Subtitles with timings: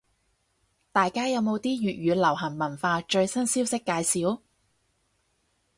[0.91, 4.41] 大家有冇啲粵語流行文化最新消息介紹？